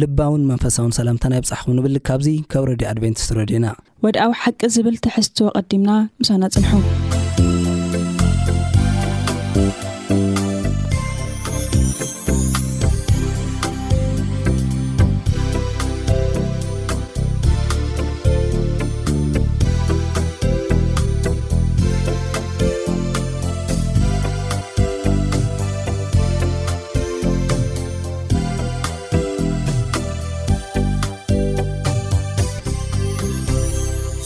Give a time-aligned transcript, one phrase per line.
[0.00, 3.68] ልባውን መንፈሳውን ሰላምተና ይ ብፅሕኹም ንብል ካብዚ ከብ ረድዩ ኣድቨንቲስ ረድዩና
[4.06, 5.92] ወድኣዊ ሓቂ ዝብል ትሕዝትዎ ቐዲምና
[6.22, 7.06] ምሳና ፅንሑ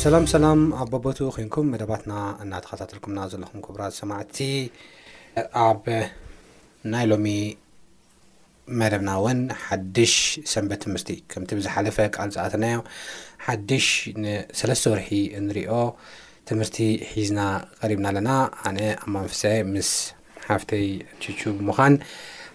[0.02, 2.12] ሰላም ሰላም ኣቦቦቱ ኮንኩም መደባትና
[2.44, 4.36] እናተኸታተልኩምና ዘለኹም ክቡራ ሰማዕቲ
[5.64, 5.82] ኣብ
[6.92, 7.26] ናይ ሎሚ
[8.80, 10.14] መደብና እውን ሓድሽ
[10.52, 12.80] ሰንበት ትምህርቲ ከምቲ ብዝሓለፈ ቃል ዝኣተናዮ
[13.46, 13.86] ሓድሽ
[14.24, 15.74] ንሰለስተ ወርሒ እንሪኦ
[16.50, 16.78] ትምህርቲ
[17.12, 17.42] ሒዝና
[17.82, 18.32] ቀሪብና ኣለና
[18.70, 19.90] ኣነ ኣ ማንፍሳ ምስ
[20.50, 20.86] ሓፍተይ
[21.24, 21.96] ትቹ ብምዃን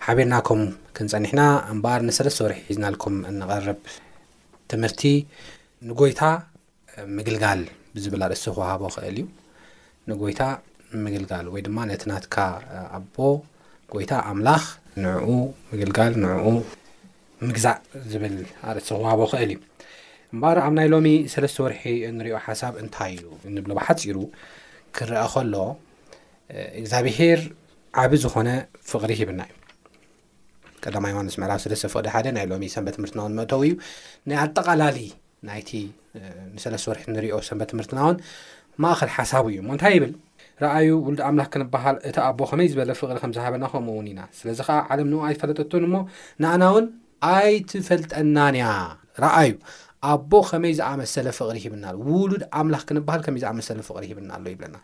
[0.08, 0.64] ሓቢርናኩም
[1.00, 1.44] ክንፀኒሕና
[1.76, 3.80] እምበር ንሰለስተ ወርሒ ሒዝናልኩም እንቐርብ
[4.74, 5.04] ትምህርቲ
[5.88, 6.22] ንጎይታ
[7.18, 7.62] ምግልጋል
[7.94, 9.26] ብዝብል ኣርእሲ ኺዋሃቦ ክእል እዩ
[10.10, 10.42] ንጎይታ
[11.06, 12.36] ምግልጋል ወይ ድማ ነቲናትካ
[12.98, 13.18] ኣቦ
[13.94, 14.64] ጎይታ ኣምላኽ
[15.04, 15.28] ንዕኡ
[15.72, 16.46] ምግልጋል ንዕኡ
[17.48, 17.78] ምግዛእ
[18.12, 18.36] ዝብል
[18.70, 19.60] ኣርእሲ ክወሃቦ ይኽእል እዩ
[20.34, 21.82] እምበር ኣብ ናይ ሎሚ ሰለስተ ወርሒ
[22.18, 24.18] ንሪኦ ሓሳብ እንታይ እዩ ንብሎባ ሓፂሩ
[24.98, 25.54] ክረአ ከሎ
[26.80, 27.40] እግዚኣብሄር
[28.02, 28.50] ዓብ ዝኾነ
[28.90, 29.54] ፍቕሪ ሂብና እዩ
[30.84, 33.74] ቀዳማ ዋንስ ምዕራብ ሰለስተ ፍቅዲ ሓደ ናይ ሎሚ ሰንበት ትምህርቲናንመእተው እዩ
[34.30, 34.98] ናይ ኣጠቓላለ
[35.50, 35.72] ናይቲ
[36.56, 38.18] ንሰለሰወርሒ ንሪኦ ሰንበት ትምህርትና ውን
[38.84, 40.12] ማእኸል ሓሳቡ እዩ ሞ እንታይ ይብል
[40.64, 44.78] ረኣዩ ውሉድ ኣምላክ ክንበሃል እታ ኣቦ ከመይ ዝበለ ፍቅሪ ከምዝሃበና ከምኡኡ ውን ኢና ስለዚ ከዓ
[44.94, 45.96] ዓለም ን ኣይትፈለጠቶን ሞ
[46.44, 46.86] ንኣና እውን
[47.34, 48.68] ኣይትፈልጠናንያ
[49.26, 49.52] ረአዩ
[50.14, 54.76] ኣቦ ከመይ ዝኣመሰለ ፍቕሪ ሂብና ኣ ውሉድ ኣምላኽ ክንበሃል ከመይ ዝኣመሰለ ፍቕሪ ሂብና ኣሎ ይብለና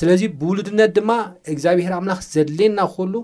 [0.00, 1.10] ስለዚ ብውሉድነት ድማ
[1.54, 3.14] እግዚኣብሔር ኣምላክ ዘድልየና ክሉ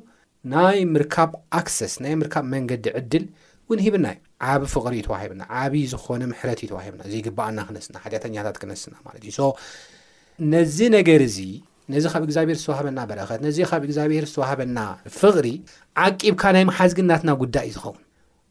[0.55, 3.25] ናይ ምርካብ ኣክሰስ ናይ ምርካብ መንገዲ ዕድል
[3.71, 8.57] ውን ሂብና እዩ ዓብ ፍቕሪ እዩ ተዋሂብና ዓብ ዝኾነ ምሕረት እዩ ተዋሂብና እዘግባኣና ክነስና ሓጢኣተኛታት
[8.63, 9.49] ክነስና ማለት እዩ ሶ
[10.53, 11.39] ነዚ ነገር እዚ
[11.93, 14.79] ነዚ ካብ እግዚኣብሄር ዝተዋሃበና በረኸት ነዚ ካብ እግዚኣብሄር ዝተዋሃበና
[15.21, 15.49] ፍቕሪ
[16.05, 18.03] ዓቂብካ ናይ መሓዝግናትና ጉዳይ ዝኸውን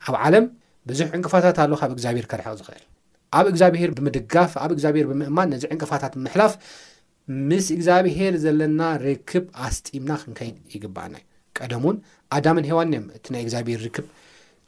[0.07, 0.45] ኣብ ዓለም
[0.89, 2.83] ብዙሕ ዕንቅፋታት ኣለ ካብ እግዚኣብሔር ከርሕቕ ዝኽእል
[3.37, 6.53] ኣብ እግዚኣብሄር ብምድጋፍ ኣብ እግዚኣብሄር ብምእማን ነዚ ዕንቅፋታት ብምሕላፍ
[7.49, 11.25] ምስ እግዚኣብሄር ዘለና ርክብ ኣስጢምና ክንከይ ይግባኣና እዩ
[11.57, 11.97] ቀደም ውን
[12.35, 14.05] ኣዳምን ሄዋንዮም እቲ ናይ እግዚኣብሄር ርክብ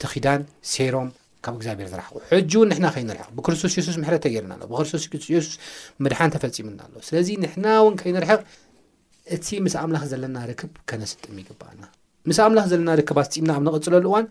[0.01, 1.07] ቲኺዳን ሴሮም
[1.45, 5.47] ካብ እግዚኣብሔር ዝረሕቁ ሕጂ ውን ንሕና ከይንርሕቕ ብክርስቶስ የሱስ ምሕረ ተጌይርና ኣሎ ብክርስቶስሱስ
[6.03, 8.41] ምድሓን ተፈፂሙና ኣሎ ስለዚ ንሕና ውን ከይንርሕቕ
[9.35, 11.83] እቲ ምስ ኣምላኽ ዘለና ርክብ ከነስጥሚ ይግባአና
[12.29, 14.25] ምስ ኣምላኽ ዘለና ርክባ ስፂምና ኣብ ንቕፅለሉ እዋን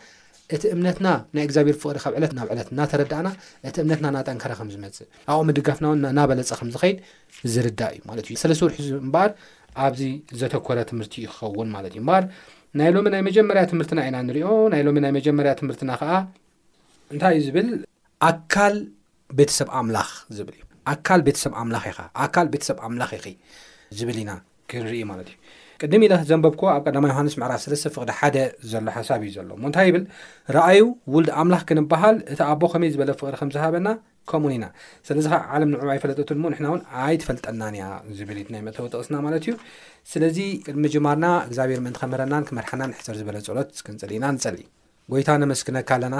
[0.56, 3.28] እቲ እምነትና ናይ እግዚኣብሔር ፍቅሪ ካብ ዕለት ናብ ዕለት እናተረዳእና
[3.68, 6.98] እቲ እምነትና እናጠንከረ ከም ዝመፅእ ኣብኡ ምድጋፍና እውእናበለፀ ከም ዝኸይድ
[7.54, 9.30] ዝርዳእ እዩ ማለት እዩ ስለስተ ርሒዙ እምበኣር
[9.86, 10.02] ኣብዚ
[10.42, 12.24] ዘተኮረ ትምህርቲ እዩ ክኸውን ማለት እዩ ምበር
[12.78, 16.12] ናይ ሎሚ ናይ መጀመርያ ትምህርትና ኢና ንሪኦ ናይ ሎሚ ናይ መጀመርያ ትምህርትና ከዓ
[17.12, 17.68] እንታይ እዩ ዝብል
[18.30, 18.76] ኣካል
[19.38, 20.62] ቤተሰብ ኣምላኽ ዝብል ዩ
[20.92, 23.34] ኣካል ቤተሰብ ኣምላኽ ኢ ኣካል ቤተሰብ ኣምላኽ ይ
[24.00, 24.32] ዝብል ኢና
[24.72, 25.36] ክንርኢ ማለት እዩ
[25.82, 28.36] ቅድም ኢለ ዘንበብኮ ኣብ ቀዳማ ዮሃንስ ምዕራ 3ስተ ፍቅዲ ሓደ
[28.72, 30.04] ዘሎ ሓሳብ እዩ ዘሎ ሞ እንታይ ይብል
[30.56, 30.80] ረአዩ
[31.14, 33.86] ውልድ ኣምላኽ ክንበሃል እቲ ኣቦ ከመይ ዝበለ ፍቕሪ ከምዝሃበና
[34.30, 34.66] ከምኡውን ኢና
[35.08, 37.84] ስለዚ ዓለም ንዕ ኣይፈለጠቱ ሞ ንሕናውን ኣይትፈልጠናን እያ
[38.18, 39.54] ዝብል ናይ መተወ ጥቕስና ማለት እዩ
[40.12, 44.56] ስለዚ ቅድሚ ጅማርና እግዚኣብሔር ምእንቲ ከምህረናን ክመርሓና ሕሰር ዝበለ ፀሎት ክንፅል ኢና ንፀል
[45.12, 46.16] ጎይታ ንመስክነካ ኣለና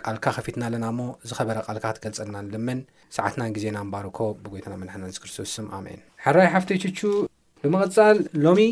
[0.00, 2.78] ቃልካ ከፊትና ኣለና ሞ ዝኸበረ ቃልካ ትገልፀናን ልምን
[3.16, 6.98] ሰዓትናን ግዜና ንባርኮ ብጎይታና መናሓናኣንስ ክርስቶስስም ኣሜን ሓራይ ሓፍቶቹ
[7.64, 8.62] ብምቕፃል ሎሚ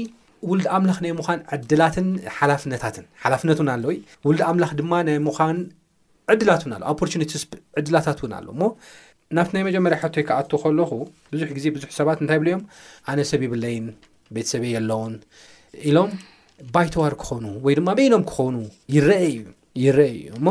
[0.51, 3.91] ውልድ ኣምላክ ናይ ምዃን ዕድላትን ሓላፍነታትን ሓላፍነት ውን ኣለው
[4.29, 5.59] ውልድ ኣምላክ ድማ ናይ ምን
[6.41, 7.23] ድላት ው ኣ ኣፖርኒ
[7.81, 8.63] ዕድላታት እውን ኣሎ እሞ
[9.37, 10.91] ናብቲ ናይ መጀመርያ ሕቶይ ክኣቱ ከለኹ
[11.33, 12.63] ብዙሕ ግዜ ብዙሕ ሰባት እንታይ ብልዮም
[13.11, 13.87] ኣነ ሰብ ይብለይን
[14.37, 15.15] ቤተሰበ የለውን
[15.89, 16.11] ኢሎም
[16.75, 18.57] ባይተዋር ክኾኑ ወይ ድማ ቤይኖም ክኾኑ
[18.95, 20.49] ይአ እዩይረአይ እዩ እሞ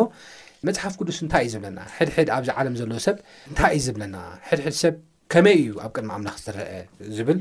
[0.68, 3.18] መፅሓፍ ቅዱስ እንታይ እዩ ዝብለና ሕድሕድ ኣብዚ ዓለም ዘለዎ ሰብ
[3.50, 4.16] እንታይ እዩ ዝብለና
[4.50, 4.96] ሕድሕድ ሰብ
[5.34, 6.62] ከመይ እዩ ኣብ ቅድሚ ኣምላኽ ዝርአ
[7.18, 7.40] ዝብል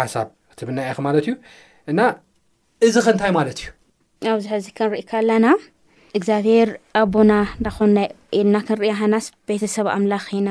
[0.00, 1.34] ሓሳብ ክትብና አኺ ማለት እዩ
[1.92, 2.00] እና
[2.88, 3.70] እዚ ከንታይ ማለት እዩ
[4.34, 5.46] ኣብዚሕ እዚ ክንሪኢ ከለና
[6.18, 6.68] እግዚኣብሄር
[7.00, 7.98] ኣቦና እዳኾና
[8.38, 10.50] ኢልና ክንሪኣ ሃናስ ቤተሰብ ኣምላኽ ኢና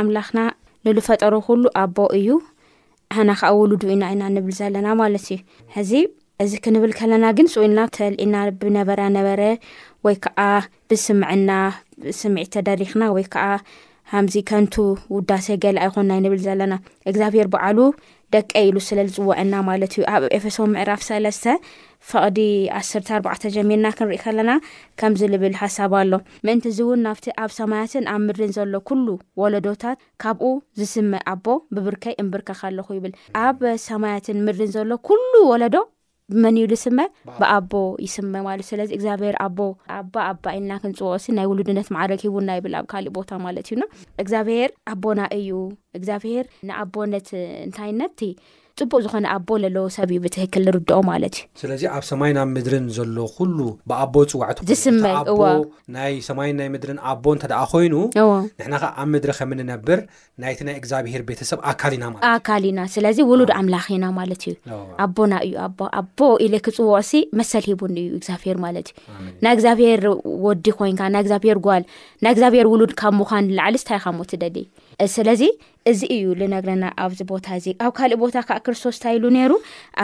[0.00, 0.40] ኣምላኽና
[0.86, 2.28] ንልፈጠሮ ኩሉ ኣቦ እዩ
[3.16, 5.38] ሃና ክኣ ውሉድ ኢና ኢና ንብል ዘለና ማለት እዩ
[5.82, 5.92] እዚ
[6.44, 9.42] እዚ ክንብል ከለና ግን ፅኡኢልና ተልእና ብነበረ ነበረ
[10.06, 10.40] ወይ ከዓ
[10.90, 11.50] ብስምዐና
[12.20, 13.46] ስምዒት ተደሪኽና ወይ ከዓ
[14.10, 14.74] ከምዚ ከንቱ
[15.14, 16.74] ውዳሴ ገል ይኮንና ንብል ዘለና
[17.10, 17.78] እግዚኣብሄር በዓሉ
[18.34, 21.46] ደቀ ኢሉ ስለ ዝፅውዐና ማለት እዩ ኣብ ኤፌሶም ምዕራፍ ሰለስተ
[22.10, 22.40] ፈቕዲ
[22.78, 24.50] 1ስተ ኣርባዕተ ጀሜልና ክንሪኢ ከለና
[25.00, 26.12] ከምዚልብል ሓሳብ ኣሎ
[26.46, 29.06] ምእንቲ እዚ እውን ናብቲ ኣብ ሰማያትን ኣብ ምድርን ዘሎ ኩሉ
[29.42, 33.12] ወለዶታት ካብኡ ዝስመ ኣቦ ብብርከይ እምብርከካኣለኹ ይብል
[33.46, 35.76] ኣብ ሰማያትን ምርን ዘሎ ኩሉ ወለዶ
[36.32, 36.98] ብመን ዩሉ ስመ
[37.40, 37.72] ብኣቦ
[38.04, 43.12] ይስመ ማለ ስለዚ እግዚኣብሄር ኣቦኣባ ኣባ ኢልና ክንፅዎዖሲ ናይ ውሉድነት ማዕረግ ሂቡና ይብል ኣብ ካሊእ
[43.16, 43.82] ቦታ ማለት እዩና
[44.22, 45.50] እግዚኣብሄር ኣቦና እዩ
[46.00, 47.28] እግዚኣብሄር ንኣቦነት
[47.66, 48.20] እንታይ ነቲ
[48.80, 52.86] ፅቡቅ ዝኮነ ኣቦ ዘለዎ ሰብ እዩ ብትሕክል ንርድኦ ማለት እዩ ስለዚ ኣብ ሰማይን ናብ ምድርን
[52.96, 53.58] ዘሎ ኩሉ
[53.90, 57.94] ብኣቦ ፅዋዕቶ ዝስመዋናይ ሰማይን ናይ ምድርን ኣቦ እንተደኣ ኮይኑ
[58.58, 60.00] ንሕናከ ኣብ ምድሪ ከምንነብር
[60.44, 65.54] ናይቲ ናይ እግዚኣብሄር ቤተሰብ ኣካል ኢናማለ ኣካል ኢና ስለዚ ውሉድ ኣምላኽ ኢና ማለት እዩኣቦና እዩ
[65.66, 70.02] ኣቦ ኣቦ ኢለ ክፅዎቅሲ መሰሊ ሂቡን እዩ እግዚኣብሄር ማለት እዩ ናይ እግዚኣብሄር
[70.46, 71.84] ወዲ ኮይንካ ናይ እግዚኣብሄር ጓል
[72.24, 74.56] ናይ እግዚኣብሄር ውሉድ ካብ ምዃን ንላዓልስ ታይካ ሞት ደሊ
[75.14, 75.42] ስለዚ
[75.90, 79.52] እዚ እዩ ንነግረና ኣብዚ ቦታ እዚ ኣብ ካሊእ ቦታ ዓ ክርስቶስ እንታይ ኢሉ ነይሩ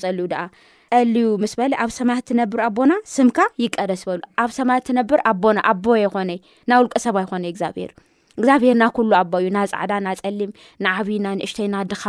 [0.04, 5.20] ፀልዩፀልዩ ስ በ ኣብ ሰማያነብር ኣቦናስምካይቀኣብብር
[5.72, 5.86] ኣቦ
[9.40, 10.52] እዩናይ ፃዕዳ ናይ ፀሊም
[10.86, 12.04] ንዓብይ ና ንእሽተይ ናድኻ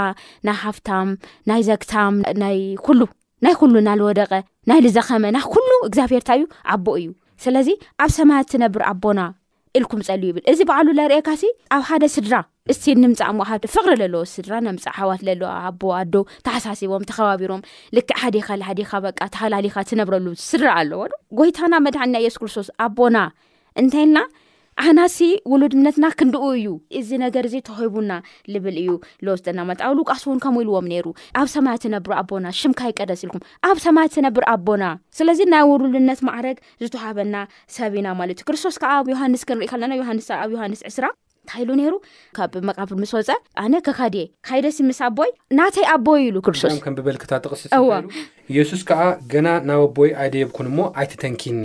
[0.47, 1.09] ናይ ሃፍታም
[1.51, 2.59] ናይ ዘግታምናይ
[3.01, 3.03] ሉ
[3.45, 4.33] ናይ ኩሉ ናልወደቐ
[4.71, 6.45] ናልዘኸመ ና ኩሉ እግዚኣብሄርታብ ዩ
[6.75, 7.09] ዓቦ እዩ
[7.45, 7.69] ስለዚ
[8.03, 9.21] ኣብ ሰማያት ትነብር ኣቦና
[9.79, 11.43] ኢልኩምፀሉ ይብል እዚ በዕሉ ለርእካሲ
[11.75, 12.35] ኣብ ሓደ ስድራ
[12.73, 16.15] እስቲ ንምፃእ ምሓብ ፍቕሪ ዘለዎ ስድራ ንምፃእ ሓዋት ለለዎ ኣቦ ኣዶ
[16.47, 17.63] ተሓሳሲቦም ተኸባቢሮም
[17.97, 23.17] ልክዕ ሓደኻሓደካ በቃ ተሃላሊኻ ትነብረሉ ስድራ ኣለዎዶ ጎይታና መድሓና ኢየሱስ ክርስቶስ ኣቦና
[23.83, 24.19] እንታይኢልና
[24.83, 25.17] ኣናሲ
[25.51, 26.69] ውሉድነትና ክንደኡ እዩ
[27.01, 28.13] እዚ ነገር እዚ ተሂቡና
[28.53, 28.91] ልብል እዩ
[29.27, 29.61] ዘወስጠና
[29.99, 31.07] ሉቃሱ ውን ከምኡኢልዎም ነይሩ
[31.41, 34.85] ኣብ ሰማይ ትነብር ኣቦና ሽምካይ ቀደስ ኢልኩም ኣብ ሰማይ ትነብር ኣቦና
[35.19, 37.37] ስለዚ ናይ ውሉድነት ማዕረግ ዝተዋሃበና
[37.77, 41.05] ሰብ ኢና ማለት እዩ ክርስቶስ ከዓ ኣብ ዮሃንስ ክንርኢ ከለና ዮሃንስኣብ ዮሃንስ 2ስራ
[41.45, 41.95] እንታ ኢሉ ነይሩ
[42.37, 43.31] ካብ መቃብር ምስ ወፀ
[43.63, 49.03] ኣነ ከካድየ ካይደሲ ምስ ኣቦይ ናተይ ኣቦይ ኢሉ ክርስቶስከም ብበልክታ ተስስዋኢየሱስ ከዓ
[49.35, 51.63] ገና ናብ ኣቦይ ኣይደየብኩን ሞ ኣይትተንኪኒ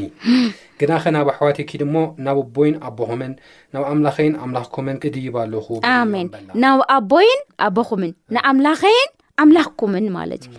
[0.81, 1.95] ግና ኸናብ ኣሕዋቴኪ ድሞ
[2.25, 3.33] ናብ ኣቦይን ኣቦኹምን
[3.73, 6.27] ናብ ኣምላኸይን ኣምላኽኩምን ክድይባኣለኹኣሜን
[6.63, 9.09] ናብ ኣቦይን ኣቦኹምን ንኣምላኸይን
[9.43, 10.55] ኣምላኽኩምን ማለት እዩ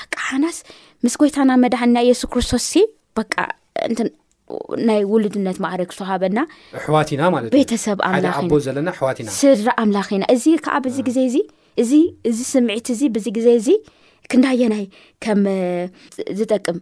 [0.00, 0.58] በቃ ሓናስ
[1.04, 2.68] ምስ ጎይታና መድሕና የሱ ክርስቶስ
[3.16, 3.20] በ
[4.88, 6.38] ናይ ውሉድነት ማዕረግ ትዋሃበና
[6.78, 10.96] ኣሕዋት ኢና ማለት እ ቤተሰብ ኣምላናቦ ዘለና ሕዋት ኢና ስድራ ኣምላኪ ኢና እዚ ከዓ ብዚ
[11.08, 11.36] ግዜ እዚ
[11.82, 11.92] እዚ
[12.30, 13.68] እዚ ስምዒት እዚ ብዚ ግዜ እዚ
[14.32, 14.84] ክንዳየናይ
[15.24, 15.40] ከም
[16.40, 16.76] ዝጠቅም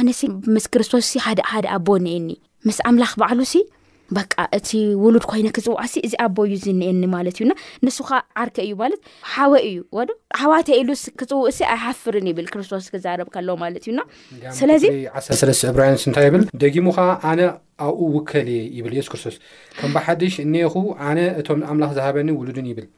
[0.00, 0.08] ኣነ
[0.54, 2.28] ምስ ክርስቶስ ሓደእ ሓደ ኣቦ እኒኤኒ
[2.68, 3.54] ምስ ኣምላኽ ባዕሉሲ
[4.16, 4.68] በቃ እቲ
[5.04, 7.52] ውሉድ ኮይነ ክፅዋዕሲ እዚ ኣቦ እዩ ዝኒአኒ ማለት እዩና
[7.86, 8.10] ንሱካ
[8.42, 9.00] ዓርከ እዩ ማለት
[9.32, 14.00] ሓወ እዩ ወዶኣሕዋትኢሉስ ክፅውዕሲ ኣይሓፍርን ይብል ክርስቶስ ክዛረብከኣሎዎ ማለት እዩና
[14.58, 17.40] ስለዚ13ለተ ዕብራይ እንታይ ይብል ደጊሙ ከዓ ኣነ
[17.88, 18.48] ኣብኡ ውከል
[18.78, 19.36] ይብል የሱ ክርስቶስ
[19.80, 20.74] ከም በሓድሽ እኒኹ
[21.10, 22.88] ኣነ እቶም ኣምላኽ ዝሃበኒ ውሉድን ይብል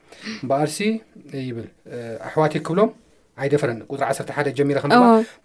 [0.51, 0.79] በኣርሲ
[1.49, 1.69] ይብል
[2.29, 2.93] ኣሕዋት ክብሎም
[3.43, 4.87] ኣይደፈረን ቁጥሪ 1ተ ሓደ ጀሚረ ከ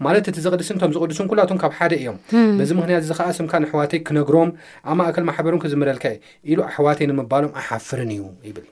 [0.06, 2.18] ማለት እቲ ዝቅድስን እቶም ዝቅዱሱን ኩላቶም ካብ ሓደ እዮም
[2.60, 4.50] በዚ ምክንያት እዚ ከዓ ስምካ ንኣሕዋተይ ክነግሮም
[4.92, 8.66] ኣብ ማእከል ማሕበሮም ክዝመደልከ እየ ኢሉ ኣሕዋተይ ንምባሎም ኣሓፍርን እዩ ይብል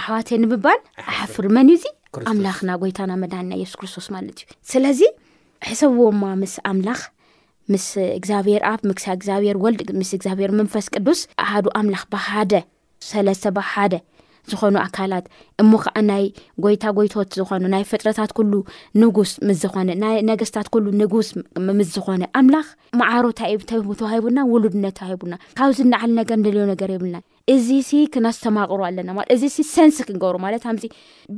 [0.00, 0.80] ኣሕዋተይ ንምባል
[1.10, 1.86] ኣሓፍር መን እዩ እዚ
[2.32, 5.00] ኣምላኽና ጎይታና መድንና የሱስ ክርስቶስ ማለት እዩ ስለዚ
[5.70, 7.00] ሕሰብዎማ ምስ ኣምላኽ
[7.72, 7.86] ምስ
[8.18, 12.52] እግዚኣብሔር ኣብ ም እግዚኣብሔር ወልድምስ እግዚኣብሔር መንፈስ ቅዱስ ሓዱ ኣምላኽ ብሓደ
[13.10, 13.94] ሰለስተ ባሓደ
[14.50, 15.24] ዝኾኑ ኣካላት
[15.62, 16.24] እሞ ከዓ ናይ
[16.64, 18.52] ጎይታ ጎይቶት ዝኾኑ ናይ ፍጥረታት ኩሉ
[19.02, 21.30] ንጉስ ምስዝኮነ ና ነገስታት ኩሉ ንጉስ
[21.78, 22.68] ምስ ዝኮነ ኣምላኽ
[23.00, 23.40] መዓሮታ
[23.72, 27.18] ተባሂቡና ውሉድነት ተባሂቡና ካብዚ ናዓል ነገር ንደልዮ ነገር የብልና
[27.54, 30.84] እዚ ሲ ክናስተማቅሩ ኣለና እዚ ሲ ሰንስ ክንገብሩ ማለት ካምዚ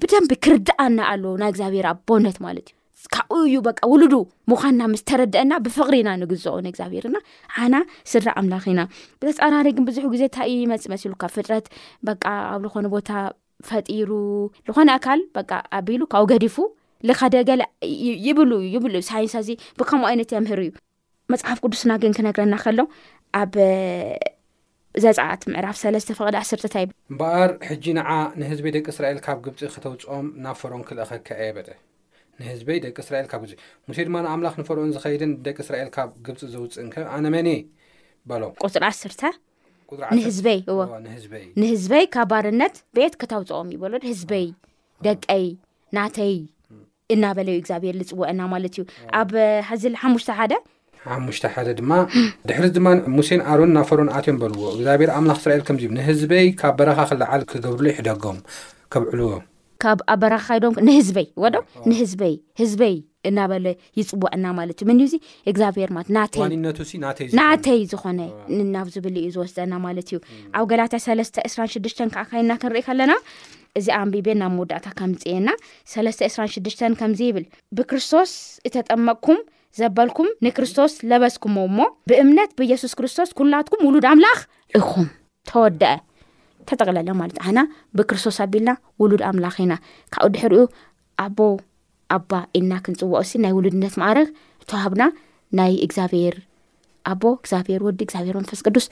[0.03, 2.80] ብደንቢ ክርድኣና ኣለዉ ናይ እግዚኣብሄር ቦነት ማለት እዩ
[3.15, 4.15] ካብኡ እዩ በ ውሉዱ
[4.51, 7.17] ምዃንና ምስ ተረድአና ብፍቅሪ ኢና ንግዝኦን እግዚኣብሄርና
[7.57, 7.77] ሓና
[8.11, 8.81] ስድራ ኣምላኽ ኢና
[9.21, 11.67] ብተፀራሪ ግን ብዙሕ ግዜ እንታይ ዩ ይመፅ መሲሉ ካብ ፍጥረት
[12.07, 12.17] በ
[12.53, 13.11] ኣብ ዝኾነ ቦታ
[13.69, 14.11] ፈጢሩ
[14.69, 15.41] ዝኾነ ኣካል በ
[15.79, 16.57] ኣቢሉ ካብኡ ገዲፉ
[17.09, 17.63] ዝኸደገላ
[18.27, 20.71] ይብሉ ይብ ሳይንሳ እዚ ብከምኡ ዓይነት የምህር እዩ
[21.33, 22.81] መፅሓፍ ቅዱስና ግን ክነግረና ከሎ
[23.43, 23.55] ኣብ
[25.03, 28.09] ዘፃት ምዕራፍ ሰለዝተፈቕድ ዓሰርተታ ይብ ምበኣር ሕጂ ንዓ
[28.41, 31.69] ንህዝቢ ደቂ እስራኤል ካብ ግብፂ ክተውፅኦም ናብ ፈሮን ክልእክከ አየበጥ
[32.41, 33.43] ንህዝበይ ደቂ እስራኤል ካብ
[33.89, 37.49] ሙሴ ድማ ንኣምላኽ ንፈርኦን ዝኸይድን ደቂ እስራኤል ካብ ግብፂ ዘውፅእ ንከ ኣነመኒ
[38.31, 39.23] በሎ ቁፅሪ ዓስርተ
[40.19, 44.47] ንህዝበይ ዎህዝበይ ንህዝበይ ካብ ባርነት ቤት ክታውፅኦም ይበሎ ህዝበይ
[45.07, 45.47] ደቀይ
[45.99, 46.37] ናተይ
[47.15, 48.83] እናበለዩ እግዚኣብሔር ዝፅውዐና ማለት እዩ
[49.21, 49.31] ኣብ
[49.69, 50.55] ሓዚ ሓሙሽተ ሓደ
[51.05, 51.93] ሓሙሽተ ሓደ ድማ
[52.49, 56.99] ድሕሪ ድማ ሙሴን ኣሮን ናብ ፈሮን ኣትዮም በልዎ እግዚኣብሔር ኣምላኽ እስራኤል ከምዚ ንህዝበይ ካብ በረኻ
[57.11, 58.39] ክላዓል ክገብርሉ ይሕደጎም
[58.95, 59.33] ከብዕልዎ
[59.83, 61.55] ካብ ኣበረካይ ዶም ንህዝበይ ወዶ
[61.91, 62.95] ንህዝበይ ህዝበይ
[63.29, 63.67] እናበለ
[63.99, 65.17] ይፅውዐና ማለት እዩ መንዩ ዚ
[65.51, 68.21] እግዚብሔር ማትናተይ ዝኾነ
[68.75, 70.19] ናብ ዝብል እዩ ዝወስደና ማለት እዩ
[70.59, 73.15] ኣብ ገላት ሰለስተ 26ድሽተ ከዓ ካይና ክንሪኢ ከለና
[73.81, 75.49] እዚ ኣንቢቤን ናብ መወዳእታ ከምፅየና
[75.93, 77.45] 3ለስተ 2ራ6ዱሽተ ከምዚ ይብል
[77.79, 78.33] ብክርስቶስ
[78.71, 79.41] እተጠመቅኩም
[79.81, 84.41] ዘበልኩም ንክርስቶስ ለበስኩም ሞ ብእምነት ብኢየሱስ ክርስቶስ ኩላትኩም ውሉድ ኣምላኽ
[84.81, 85.09] እኹም
[85.53, 85.97] ተወደአ
[86.71, 87.61] ሕጠቕለለ ማለት እዩ ና
[87.99, 88.71] ብክርስቶስ ኣቢልና
[89.03, 89.75] ውሉድ ኣምላኽ ኢና
[90.15, 90.61] ካብኡ ድሕሪኡ
[91.25, 91.39] ኣቦ
[92.17, 94.29] ኣባ ኢና ክንፅዎቅ ሲ ናይ ውሉድነት ማእረግ
[94.63, 95.03] እተዋሃብና
[95.61, 96.37] ናይ እግዚኣብሔር
[97.13, 98.87] ኣቦ እግዚኣብሔር ወዲ እግዚኣብሄር መንፈስ ቅዱስ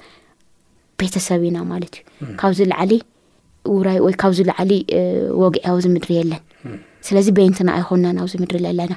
[1.00, 2.92] ቤተሰብ ኢና ማለት እዩ ካብዚ ላዕሊ
[3.74, 4.72] ውራይ ወይ ካብዚ ላዕሊ
[5.42, 6.42] ወግዕያዊ ዝምድሪ የለን
[7.06, 8.94] ስለዚ ቤንትና ኣይኮና ናብ ዚ ምድሪ ዘለና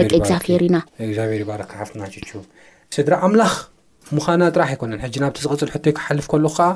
[0.00, 2.44] ደቂ ግዚኣብሄር ኢናሓት
[2.96, 3.42] ስድራ ኣምላ
[4.16, 6.66] ሙዃና ጥራሕ ኣይኮነን ሕ ናብቲ ዝቐፅል ሕቶይ ክሓልፍ ከሎ ከዓ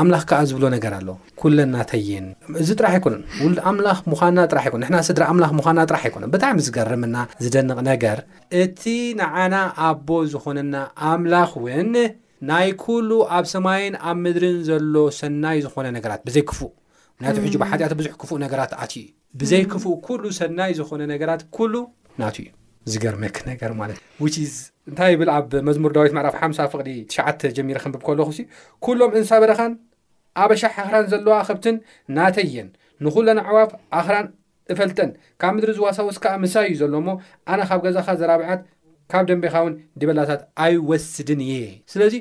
[0.00, 1.08] ኣምላኽ ከዓ ዝብሎ ነገር ኣሎ
[1.40, 2.26] ኩለና ተይን
[2.62, 3.94] እዚ ጥራሕ ኣይነ ናራ
[5.08, 5.18] ስድ
[5.78, 8.18] ና ጥራሕ ኣይኮነን ብጣዕሚ ዝገርምና ዝደንቕ ነገር
[8.62, 8.82] እቲ
[9.20, 9.54] ንዓና
[9.90, 10.74] ኣቦ ዝኾነና
[11.12, 11.92] ኣምላኽ እውን
[12.50, 16.72] ናይ ኩሉ ኣብ ሰማይን ኣብ ምድርን ዘሎ ሰናይ ዝኾነ ነገራት ብዘይ ክፉእ
[17.24, 18.94] ያ ሕ ሓ ብዙሕ ክፉ ነገራት ኣት
[19.40, 19.84] ብዘይክፉ
[20.22, 21.42] ሉ ሰናይ ዝኾነ ነገራት
[21.72, 21.84] ሉ
[22.22, 22.36] ናዩ
[22.92, 23.70] ዝገርመክ ነገር
[24.90, 28.40] እንታይ ብል ኣብ መዝሙር ዳዋዊት ማዕራፍ ሓሳ ፍቕዲ ትሽዓተ ጀሚረ ከንብብ ከለኹ ሲ
[28.84, 29.72] ኩሎም እንሳ በረኻን
[30.44, 31.76] ኣበሻሕ ኣኽራን ዘለዋ ኸብትን
[32.16, 32.68] ናተይየን
[33.04, 34.26] ንኩሉና ኣዕዋፍ ኣኽራን
[34.72, 37.08] እፈልጠን ካብ ምድሪ ዝዋሳውስ ከዓ ምሳይ እዩ ዘሎዎሞ
[37.52, 38.62] ኣነ ካብ ገዛኻ ዘራብያት
[39.12, 41.54] ካብ ደንቤኻውን ዲበላታት ኣይወስድን እየ
[41.92, 42.14] ስለዚ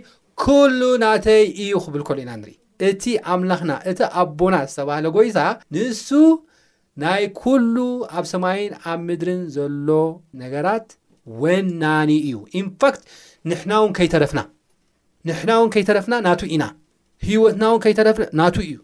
[0.43, 2.55] ኩሉ ናተይ እዩ ክብል ከሉ ኢና ንርኢ
[2.89, 3.03] እቲ
[3.33, 5.37] ኣምላኽና እቲ ኣቦና ዝተባሃለ ጎይሳ
[5.75, 6.07] ንሱ
[7.03, 7.75] ናይ ኩሉ
[8.17, 9.89] ኣብ ሰማይን ኣብ ምድርን ዘሎ
[10.43, 10.87] ነገራት
[11.41, 13.01] ወናኒ እዩ ኢንፋክት
[13.49, 14.41] ንሕናውን ከይተረፍና
[15.27, 16.63] ንሕና እውን ከይተረፍና ናቱ ኢና
[17.27, 18.75] ሂወትና እውን ከይተረፍ ናቱ እዩ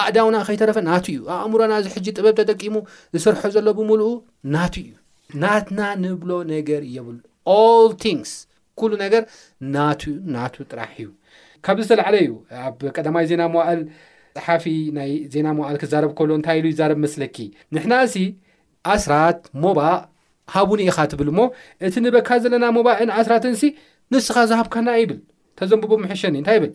[0.00, 2.74] ኣእዳውና ከይተረፈ ናቱ እዩ ኣእምሮና ዚ ሕጂ ጥበብ ተጠቂሙ
[3.16, 4.10] ዝስርሖ ዘሎ ብምሉኡ
[4.54, 4.92] ናቱ እዩ
[5.42, 7.18] ናትና ንብሎ ነገር የብል
[7.56, 8.32] ኣል ግስ
[8.80, 9.22] ኩሉ ነገር
[9.76, 10.02] ናቱ
[10.34, 11.08] ናቱ ጥራሕ እዩ
[11.66, 12.32] ካብዚ ተላዕለ እዩ
[12.68, 13.80] ኣብ ቀዳማይ ዜና መባኣል
[14.38, 14.64] ፀሓፊ
[14.96, 17.36] ናይ ዜና መባኣል ክዛረብ ከሎ እንታይ ኢሉ ይዛረብ መስለኪ
[17.74, 18.16] ንሕና እሲ
[18.94, 19.78] ኣስራት ሞባ
[20.52, 21.40] ሃቡን ኢኻ ትብል ሞ
[21.86, 23.62] እቲ ንበካ ዘለና መባዕን ዓስራትን ሲ
[24.12, 25.18] ንስኻ ዝሃብካና ይብል
[25.58, 26.72] ተዘንብቦ ምሕሸኒ እንታይ ብል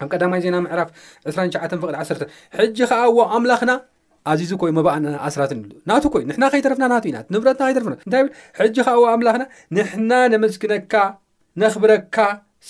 [0.00, 0.88] ከም ቀዳማ ዜና ምዕራፍ
[1.34, 2.04] 2ሸዓ ፍቅድ ዓ
[2.58, 3.72] ሕጂ ከዓ ዎ ኣምላኽና
[4.30, 4.94] ኣዚዚ ኮይ መባእ
[5.28, 9.44] ኣስራትን ብ ናቱ ኮይ ንሕና ኸይተረፍና ናቱ ኢናንብረትና ከይፍና እንታይ ብል ሕጂ ዓ ዎ ኣምላኽና
[9.76, 10.94] ንሕና ነመስግነካ
[11.62, 12.16] ነኽብረካ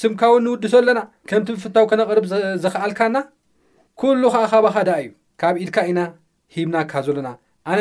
[0.01, 2.25] ስምካውን ንውድሶኣሎና ከምቲ ብፍታው ከነቕርብ
[2.63, 3.17] ዝኽኣልካና
[4.03, 5.11] ኩሉ ከዓ ካባኻ ዳ እዩ
[5.43, 6.01] ካብ ኢልካ ኢና
[6.57, 7.29] ሂብናካ ዘሎና
[7.73, 7.81] ኣነ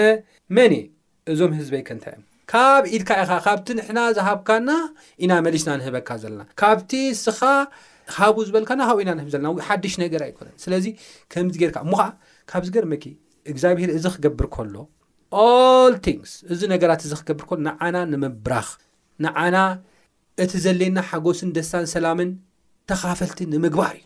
[0.58, 0.74] መን
[1.32, 4.70] እዞም ህዝበይከ እንታ እዮ ካብ ኢድካ ኢኻ ካብቲ ንሕና ዝሃብካና
[5.24, 6.92] ኢና መሊስና ንህበካ ዘለና ካብቲ
[7.26, 7.40] ስኻ
[8.16, 10.86] ሃቡ ዝበልካናሃብኡ ኢና ንህብ ዘለና ሓድሽ ነገር ኣይኮነን ስለዚ
[11.34, 12.08] ከምዚ ጌርካ እሙ ኸዓ
[12.52, 13.04] ካብዚ ገርመኪ
[13.52, 14.76] እግዚኣብሄር እዚ ክገብር ከሎ
[15.44, 18.70] ኣል ግስ እዚ ነገራት እዚ ክገብር ከሎ ንዓና ንምብራኽ
[19.26, 19.58] ንዓና
[20.46, 22.30] እቲ ዘለየና ሓጎስን ደስታን ሰላምን
[22.90, 24.06] ተኻፈልቲ ንምግባር እዩ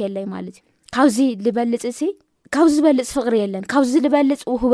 [2.56, 4.74] ማዚዝበልፅፍሪንዚበልፅ ውበ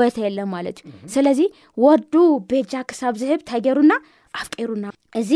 [0.55, 1.39] ማእዩስለዚ
[1.85, 2.13] ወዱ
[2.51, 3.91] ቤጃ ክሳብ ዝህብ እንታይ ገሩና
[4.39, 4.85] ኣብ ቀሩና
[5.19, 5.31] እዚ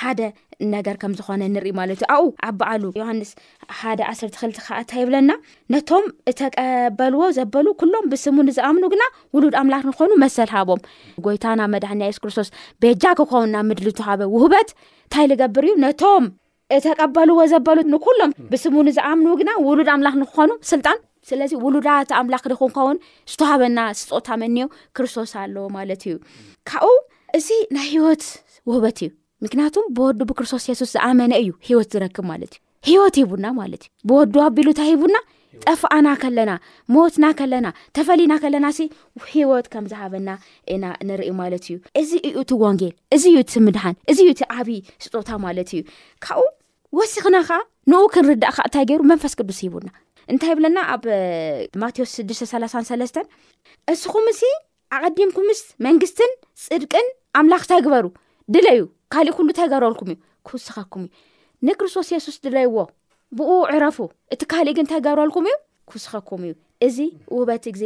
[0.00, 0.20] ሓደ
[0.74, 3.30] ነገር ከም ዝኮነ ንሪኢ ማለት እዩ ኣብኡ ኣብ በዓሉ ዮሃንስ
[3.78, 5.30] ሓደ 1ሰርተክል ከዓእንታ ይብለና
[5.74, 9.02] ነቶም እተቀበልዎ ዘበሉ ኩሎም ብስሙ ንዝኣምኑ ግና
[9.36, 10.82] ውሉድ ኣምላክ ንክኮኑ መሰል ሃቦም
[11.26, 12.50] ጎይታ ናብ መድሕና ሱ ክርስቶስ
[12.84, 14.70] ቤጃ ክኸውንና ምድሊ ዝተዋሃበ ውህበት
[15.06, 16.26] እንታይ ዝገብር እዩ ነቶም
[16.76, 22.96] እተቀበልዎ ዘበሉ ንኩሎም ብስሙ ንዝኣምኑ ግና ውሉድ ኣምላክ ንክኾኑጣስለዚ ውሉዳት ኣምላኽ ኩንከውን
[23.32, 24.56] ዝተዋሃበና ስፆታ መኒ
[24.96, 26.92] ክርስቶስ ኣለዎ ማለት እዩብኡ
[27.36, 28.24] እዚ ናይ ሂወት
[28.70, 29.08] ውህበት እዩ
[29.44, 32.60] ምክንያቱም ብወዱ ብክርስቶስ የሱስ ዝኣመነ እዩ ሂወት ዝረክብ ማለት እዩ
[32.96, 35.16] ሂወት ሂቡና ማለት እዩ ብወዱ ኣቢሉ እንታይ ሂቡና
[35.68, 36.52] ጠፋኣና ከለና
[36.96, 37.66] ሞትና ከለና
[37.98, 38.86] ተፈሊና ከለና እ
[39.32, 40.28] ሂወት ከም ዝሃበና
[40.74, 44.70] ኢና ንርኢ ማለት እዩ እዚ እዩ ቲ ወንጌል እዚ ዩ ምድሃ እ ዩ ዓብ
[45.06, 46.46] ስጦታማለትእዩካብኡ
[46.98, 47.58] ወሲኽና ከዓ
[47.92, 49.88] ንኡ ክንርዳእ ካ እንታይ ገይሩ መንፈስ ቅዱስ ሂና
[50.32, 51.02] እንታይ ብለና ኣብ
[51.84, 52.14] ማቴዎስ
[52.46, 53.20] 6
[53.96, 54.26] እስኹም
[54.96, 56.32] ኣቀዲምኩምስ መንግስትን
[56.68, 57.06] ፅድቅን
[57.38, 58.04] ኣምላኽ ታይ ግበሩ
[58.54, 58.80] ድለዩ
[59.12, 62.76] ካሊእ ሉእታይገረልኩምእዩክውስኩንክስቶስሱስ ድለይዎ
[63.38, 63.98] ብኡ ዕረፉ
[64.34, 66.98] እቲ ካእ ግ እታይ ገብረልኩም እዩክውስኸኩእዩእዚ
[67.36, 67.82] ውበ ግዜ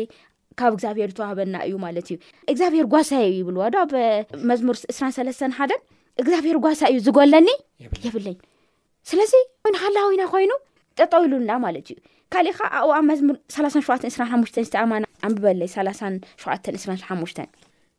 [0.61, 2.17] ካብ እግዚኣብሄር ተዋህበና እዩ ማለት እዩ
[2.53, 4.99] እግዚኣብሄር ጓሳ እዩ ይብልዋ ዶብመዝሙር እተ
[5.59, 5.61] ሓ
[6.21, 9.31] እግዚኣብሄር ጓሳ እዩ ዝጎለኒይብስለዚ
[9.65, 10.53] ኮይ ሃላዊና ኮይኑ
[11.01, 11.97] ጠጠይሉና ማለት እዩ
[12.35, 13.37] ካሊእዓ ኣኣብ መዝሙር
[14.09, 14.93] 7 ሓሙሽ ዝኣማ
[15.27, 15.75] ኣንበለይ ሸ
[17.11, 17.47] ሓሙሽን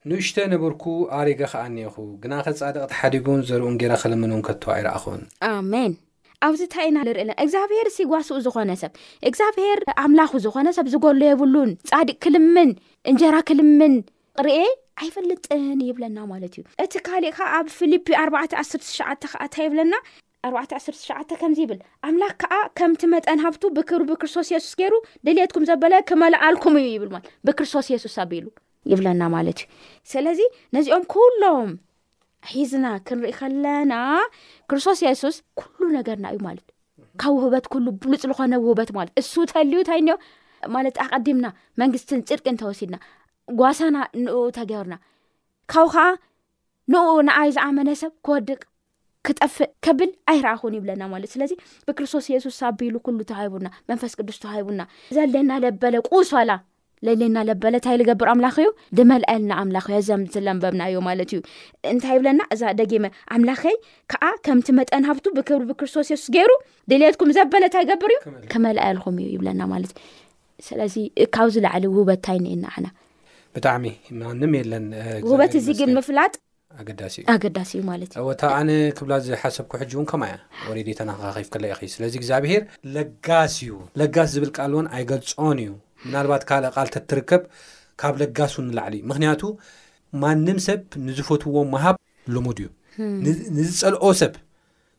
[0.08, 0.84] ንእሽተ ነብርኩ
[1.18, 5.94] ኣሪገ ከኣእኒአኹ ግና ኸ ፃድቅ ተሓዲጉን ዘርኡን ገይራ ክልምን እውን ከትዋዕ ይረኣኹን ኣሜን
[6.48, 8.92] ኣብዚ እንታይ ኢና ንርኢ ለን እግዚኣብሄር ሲጓስኡ ዝኾነ ሰብ
[9.30, 12.72] እግዚኣብሄር ኣምላኽ ዝኾነ ሰብ ዝጎሎ የብሉን ጻዲቅ ክልምን
[13.12, 13.96] እንጀራ ክልምን
[14.48, 14.58] ርኤ
[15.04, 19.94] ኣይፈለጥን ይብለና ማለት እዩ እቲ ካሊእ ከዓ ኣብ ፊልጵ ኣባዕ ዓስርተሸዓ ከዓ እንታ ይብለና
[20.56, 21.80] ባዕ ዓሸዓ ከምዚ ይብል
[22.10, 28.18] ኣምላኽ ከዓ ከምቲ መጠን ሃብቱ ብክሩ ብክርስቶስ የሱስ ገይሩ ድልትኩም ዘበለ ክመላኣልኩም እዩ ይብብስቶስሱስኣ
[28.92, 29.68] ይብለና ማለት እዩ
[30.12, 30.40] ስለዚ
[30.76, 31.70] ነዚኦም ኩሎም
[32.52, 33.94] ሒዝና ክንሪኢ ከለና
[34.70, 36.68] ክርስቶስ የሱስ ኩሉ ነገርና እዩ ማለት
[37.22, 40.16] ካብ ውህበት ሉ ብሉፅ ዝኾነ ውህበት ማለት እሱ ተልዩ ታይ ኒኦ
[40.76, 41.46] ማለት ኣቀዲምና
[41.82, 42.98] መንግስትን ፅድቂ እንተወሲድና
[43.60, 44.96] ጓሳና ንኡ ተገብርና
[45.74, 46.06] ካብ ከዓ
[46.94, 48.60] ንኡ ንኣይ ዝኣመነ ሰብ ክወድቅ
[49.28, 51.52] ክጠፍእ ከብል ኣይረኣኹን ይብለና ማለትእ ስለዚ
[51.88, 54.82] ብክርስቶስ የሱስ ኣቢሉ ኩሉ ተባሂቡና መንፈስ ቅዱስ ተባሂቡና
[55.18, 56.50] ዘለና ለበለ ቁሶላ
[57.06, 61.40] ለለየና ለበለታይ ዝገብር ኣምላኽ ዩ ብመላኣልና ኣምላኽ ዘምለንበብና ዮ ማለት እዩ
[61.92, 63.04] እንታይ ይብለና እዛ ደጊመ
[63.36, 63.76] ኣምላከይ
[64.14, 66.52] ከዓ ከምቲ መጠን ሃብቱ ብክብሪ ብክርስቶስ ሱስ ገይሩ
[66.94, 68.20] ድልትኩም ዘበለታ ይገብር እዩ
[68.54, 69.94] ክመልኣልኹም እዩ ይብለና ማለት
[70.62, 70.96] ዩስለዚ
[71.38, 72.86] ካብዝ ላዕሊ ውበትታይ ነና
[73.56, 73.86] ብጣዕሚ
[74.72, 74.82] ለ
[75.32, 76.34] ውበት እዚ ግን ምፍላጥ
[77.14, 78.70] እዩ ኣገዳሲ እዩ ማለት እዩታ ኣነ
[79.06, 80.34] ብላ ዝሓሰብኩ ውን ከማያ
[80.70, 82.54] ወናፍይስለዚግኣብሄ
[83.28, 83.56] ጋስ
[84.02, 85.72] እዩጋስ ዝብል ልዎን ኣይገልፆን እዩ
[86.08, 87.42] ምናልባት ካልእ ቃል ተ እትርከብ
[88.02, 89.42] ካብ ለጋስ ንላዕሊ ዩ ምክንያቱ
[90.22, 91.96] ማንም ሰብ ንዝፈትውዎም መሃብ
[92.36, 92.68] ልሙድ እዩ
[93.58, 94.34] ንዝፀልዖ ሰብ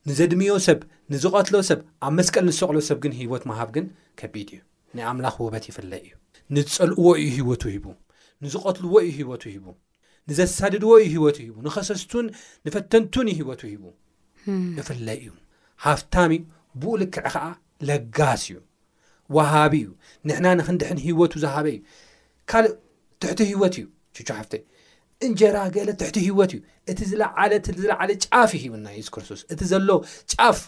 [0.09, 0.79] ንዘድሜዮ ሰብ
[1.13, 3.87] ንዝቐትሎ ሰብ ኣብ መስቀል ንዝሰቅሎ ሰብ ግን ሂወት ምሃብ ግን
[4.21, 4.61] ከቢድ እዩ
[4.99, 6.13] ናይኣምላኽ ውበት ይፍለይ እዩ
[6.57, 7.87] ንዝፀልዕዎ እዩ ሂወቱ ሂቡ
[8.45, 9.67] ንዝቐትልዎ እዩ ሂወቱ ሂቡ
[10.31, 12.27] ንዘሳድድዎ እዩ ሂወቱ ሂቡ ንኸሰስቱን
[12.67, 13.85] ንፈተንቱን ዩ ሂወቱ ሂቡ
[14.81, 15.31] ይፍለይ እዩ
[15.87, 16.33] ሃፍታሚ
[16.81, 17.45] ብኡ ልክዕ ከዓ
[17.89, 18.59] ለጋስ እዩ
[19.37, 19.89] ዋሃቢ እዩ
[20.29, 21.79] ንሕና ንክንድሕን ሂወቱ ዝሃበ እዩ
[22.51, 22.75] ካልእ
[23.23, 23.87] ትሕቲ ህይወት እዩ
[24.29, 24.47] ቹሓፍ
[25.27, 29.89] እንጀራ ገለ ትሕቲ ሂይወት እዩ እቲ ዝዓለዝለዓለ ጫፍ ዩ ሂቡና የሱስ ክርስቶስ እቲ ዘሎ
[30.35, 30.59] ጫፍ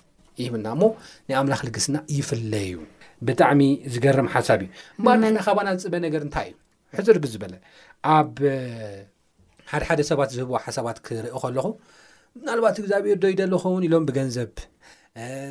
[0.43, 0.83] ህብና እሞ
[1.29, 2.77] ናይኣምላኽ ልግስና ይፍለ እዩ
[3.29, 3.63] ብጣዕሚ
[3.95, 6.59] ዝገርም ሓሳብ እዩ እምባር ና ካባና ዝፅበ ነገር እንታይ እዩ
[6.99, 7.55] ሕፅር ብዝበለ
[8.15, 8.31] ኣብ
[9.73, 11.67] ሓደሓደ ሰባት ዝህቦዎ ሓሳባት ክርኢ ከለኹ
[12.41, 14.53] ምናልባት እግዚኣብሔር ዶይደለኸውን ኢሎም ብገንዘብ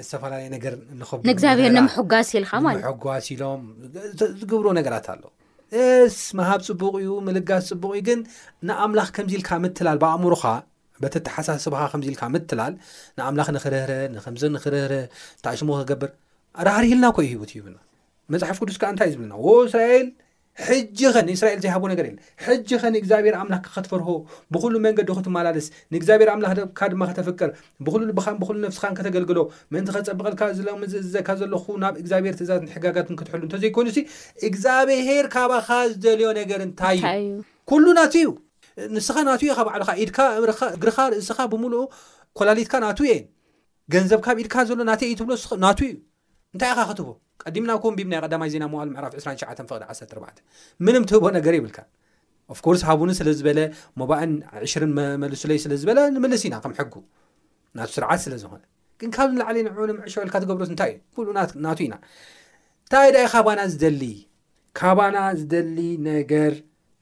[0.06, 0.74] ዝተፈላለየ ነገር
[1.26, 3.62] ንንግዚኣብሔር ምሕጓስ ኢልካሕጓስ ኢሎም
[4.40, 5.24] ዝግብሮ ነገራት ኣሎ
[5.86, 8.20] እስ መሃብ ፅቡቅ እዩ ምልጋስ ፅቡቅ ግን
[8.70, 10.44] ንኣምላኽ ከምዚ ኢልካ ምትላል ብኣእምሮካ
[11.04, 12.74] በቲተሓሳስብካ ከምዚ ኢልካ ምትላል
[13.20, 14.94] ንኣምላኽ ንክርህር ንከምዚ ንክርህር
[15.38, 16.12] እታሽሙ ክገብር
[16.68, 17.78] ራህርህልና ኮይ ሂቡት እዩብና
[18.34, 20.08] መፅሓፍ ቅዱስካ እንታይእዩ ዝብልና ዎ እስራኤል
[20.68, 22.06] ሕጂ ኸ ንእስራኤል ዘይሃቦ ነገር
[22.46, 24.10] ሕጂ ኸን እግዚኣብሄር ኣምላክ ከትፈርሆ
[24.54, 27.50] ብኩሉ መንገዲ ኩ ትመላልስ ንእግዚኣብሔር ኣምላክ ካ ድማ ከተፍቅር
[27.86, 27.94] ብሉ
[28.42, 29.40] ብሉ ነፍስካ ከተገልግሎ
[29.74, 33.98] ምእንቲ ከፀብቀልካ ለምዝእዘካ ዘለኹ ናብ እግዚኣብሄር ትእዛዝን ሕጋጋት ክትሕሉ እንተዘይኮኑእ
[34.50, 37.34] እግዚኣብሄር ካባካ ዝደልዮ ነገር እንታይ እዩ
[37.72, 38.30] ኩሉ ናት እዩ
[38.96, 40.12] ንስኻ ናትዩ ካብ ባዕሉካኢድ
[40.84, 41.82] ግርኻር ንስኻ ብምልዑ
[42.40, 43.14] ኮላሊትካ ናቱእየ
[43.94, 45.34] ገንዘብ ካብ ኢድካ ዘሎ ናትይ እዩትብሎ
[45.66, 45.96] ናቱ እዩ
[46.54, 47.10] እንታይ ኢኻ ክትቡ
[47.46, 50.42] ቀዲምና ኮን ቢብ ናይ ቀዳማይ ዜና መባሉ ምዕራፍ 2ሸ ፍቅዲ 14
[50.86, 51.78] ምንም ትህቦ ነገር ይብልካ
[52.54, 53.60] ኣፍኮርስ ሃቡኒ ስለዝበለ
[54.02, 54.32] መባእን
[54.68, 56.94] ዕሽርን መመልሱለዩ ስለዝበለ ንምልስ ኢና ከም ሕጉ
[57.80, 58.64] ናቱ ስርዓት ስለዝኾነ
[59.02, 60.92] ግን ካብዚ ንላዕለንዑን ምዕሸበልካ ትገብሮት እንታይ
[61.24, 61.28] እዩ
[61.68, 61.96] ናቱ ኢና
[62.94, 64.04] ታይ ዳይ ካባና ዝደሊ
[64.80, 65.78] ካባና ዝደሊ
[66.10, 66.54] ነገር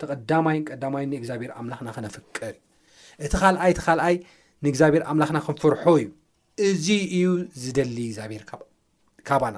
[0.02, 2.54] ተቐዳማይ ቀዳማይ ንእግዚኣብሔር ኣምላኽና ክነፍቅር
[3.10, 4.16] ዩ እቲ ካልኣይ እቲ ካልኣይ
[4.66, 6.08] ንእግዚኣብሔር ኣምላኽና ክንፍርሖ እዩ
[6.70, 7.28] እዚ እዩ
[7.64, 8.44] ዝደሊ ግዚኣብሔር
[9.30, 9.58] ካባና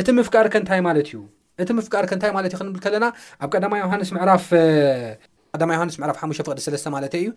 [0.00, 1.20] እቲ ምፍቃር ከ እንታይ ማለት እዩ
[1.62, 3.06] እቲ ምፍቃር ከ ንታይ ማለት እዩ ክንብል ከለና
[3.44, 7.28] ኣብ ቀ ዮሃንስ ዕራፍቀዳማ ዮሃንስ ምዕራፍ ሓሙፍቅሪ 3ስ ማለት እዩ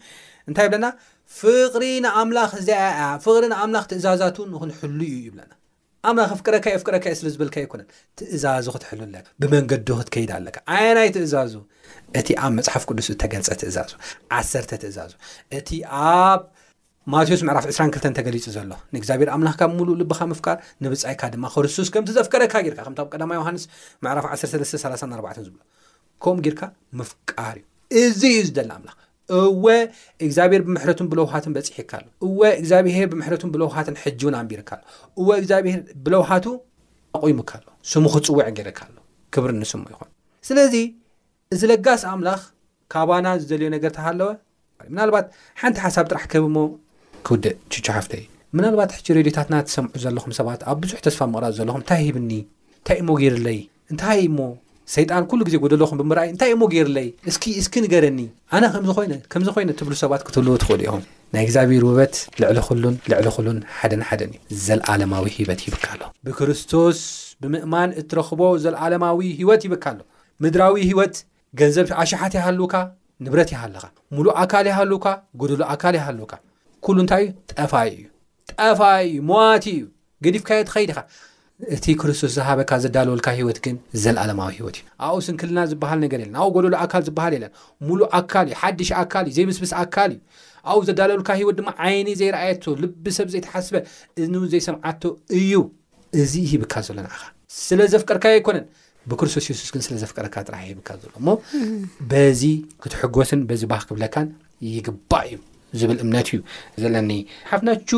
[0.49, 0.87] እንታይ ለና
[1.41, 5.51] ፍቕሪ ንኣምላኽ ዚኣያ ፍቅሪ ንኣምላኽ ትእዛዛት ን ክንሕሉ እዩ ይብለና
[6.09, 7.87] ኣምላ ፍቅረ ፍቅረከየ ስለዝብልከ ኣይኮነን
[8.19, 8.99] ትእዛዙ ክትሕል
[9.41, 11.53] ብመንገዲ ክትከይዳ ኣለካ ዓይናይ ትእዛዙ
[12.19, 13.91] እቲ ኣብ መፅሓፍ ቅዱስ ዝተገንፀ ትእዛዙ
[14.37, 15.19] ዓሰተ ትእዛዙእ
[16.01, 16.05] ኣ
[17.13, 22.79] ማቴዎስ መዕራፍ 22 ተገሊጹ ዘሎ ንእግዚኣብሔር ኣምላኽካ ብምሉእ ልብካ ምፍቃር ንብጻይካ ድማ ክርስቶስ ከምቲዘፍከረካ ጌርካ
[22.97, 23.63] ከብ ቀማ ዮሃንስ
[24.13, 26.61] ዕራፍ 1334 ዝብሎከም ጌርካ
[27.01, 27.55] ምፍቃር
[27.97, 28.89] እዩ እዚ እዩ ዝደ ኣምላ
[29.39, 29.63] እወ
[30.25, 34.81] እግዚኣብሔር ብምሕረቱን ብለውሃትን በፂሕካሎ እወ እግዚኣብሄር ብምሕቱን ብለውሃትን ሕጂውን ኣንቢርካሎ
[35.21, 36.45] እወ እግዚኣብሔር ብለውሃቱ
[37.19, 38.97] ኣቁይምካኣሎ ስሙ ክፅውዕ ጌርካኣሎ
[39.35, 40.09] ክብር ንስሙ ይኹን
[40.49, 40.75] ስለዚ
[41.55, 42.43] እዚ ለጋሲ ኣምላኽ
[42.95, 45.25] ካባና ዝደልዩ ነገር ታሃኣለወናባት
[45.63, 46.65] ሓንቲ ሓሳብ ጥራሕ ከብ ሞ
[47.27, 48.23] ክውድእ ቹ ሓፍተእዩ
[48.57, 52.31] ምናልባት ሕጂ ሬድዮታትና ትሰምዑ ዘለኹም ሰባት ኣብ ብዙሕ ተስፋ ምቅራፅ ዘለኹም እንታይ ሂብኒ
[52.79, 53.57] እንታይ እሞ ገይርለይ
[53.91, 54.39] እንታይ እሞ
[54.95, 57.31] ሰይጣን ኩሉ ግዜ ጎደለኹም ብምርኣይ እንታይ እሞ ገይርለይ እ
[57.63, 58.19] እስኪ ንገረኒ
[58.57, 58.63] ኣነ
[59.33, 61.03] ከምዚኮይነ ትብሉ ሰባት ክትልው ትክእሉ ኢኹም
[61.35, 66.99] ናይ ግዚኣብር ውበት ልዕሊኩሉን ልዕሊ ኩሉን ሓደን ሓደን ዩ ዘለኣለማዊ ሂወት ይብካ ኣሎ ብክርስቶስ
[67.43, 69.99] ብምእማን እትረክቦ ዘለኣለማዊ ሂወት ይብካ ኣሎ
[70.45, 71.17] ምድራዊ ሂወት
[71.61, 72.75] ገንዘብ ኣሸሓት ይሃሉካ
[73.25, 75.07] ንብረት ይሃልኻ ሙሉእ ኣካል ይሃሉውካ
[75.41, 76.33] ጎደሉ ኣካል ይሃሉውካ
[76.85, 78.03] ኩሉ እንታይ እዩ ጠፋይ እዩ
[78.59, 79.83] ጠፋይ እዩ ሞዋቲ እዩ
[80.25, 80.99] ገዲፍካዮ ተኸይድኻ
[81.75, 86.53] እቲ ክርስቶስ ዝሃበካ ዘዳለውልካ ሂወት ግን ዘለኣለማዊ ሂወት እዩ ኣብኡ ስንክልና ዝበሃል ነገር የለና ኣብኡ
[86.55, 87.51] ጎደሉ ኣካል ዝባሃል የለን
[87.87, 90.19] ሙሉእ ኣካል እዩ ሓድሽ ኣካልእዩ ዘይምስብስ ኣካል እዩ
[90.71, 93.75] ኣብኡ ዘዳለውልካ ሂወት ድማ ዓይኒ ዘይረኣየቶ ልብሰብ ዘይተሓስበ
[94.27, 95.03] እንውን ዘይሰምዓቶ
[95.39, 95.51] እዩ
[96.23, 97.17] እዚ ሂብካ ዘሎ ናኻ
[97.65, 98.65] ስለ ዘፍቀርካ ኣይኮነን
[99.11, 101.27] ብክርስቶስ ሱስ ግን ስለዘፍቀርካ ራ ሂብካ ዘሎእሞ
[102.11, 102.41] በዚ
[102.83, 104.27] ክትሕጎስን በዚ ባክ ክብለካን
[104.75, 105.37] ይግባእ እዩ
[105.79, 106.39] ዝብል እምነት እዩ
[106.81, 107.11] ዘለኒ
[107.49, 107.89] ሓፍናቹ